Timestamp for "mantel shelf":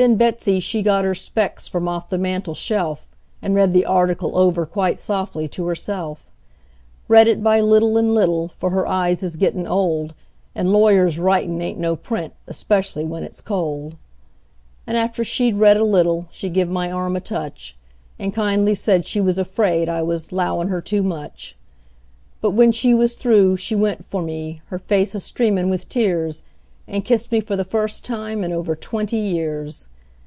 2.18-3.10